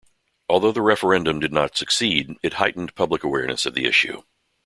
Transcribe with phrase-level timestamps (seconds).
[0.49, 4.23] Although the referendum did not succeed, it heightened public awareness of the issue.